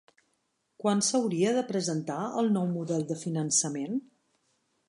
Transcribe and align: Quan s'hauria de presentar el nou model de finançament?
Quan 0.83 1.03
s'hauria 1.07 1.51
de 1.59 1.63
presentar 1.73 2.17
el 2.43 2.51
nou 2.57 2.67
model 2.75 3.07
de 3.13 3.19
finançament? 3.27 4.05